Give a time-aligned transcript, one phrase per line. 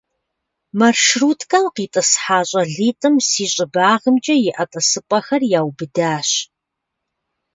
[0.79, 6.29] Маршруткэм къитӀысхьа щӀалитӀым си щӀыбагъымкӀэ иӀэ тӀысыпӀэхэр яубыдащ.